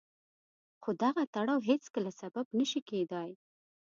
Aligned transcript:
خو 0.81 0.89
دغه 1.03 1.23
تړاو 1.35 1.65
هېڅکله 1.69 2.11
سبب 2.21 2.45
نه 2.59 2.65
شي 2.71 2.81
کېدای. 2.89 3.29